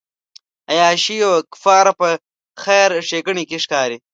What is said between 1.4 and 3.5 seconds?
کفاره په خیر ښېګڼې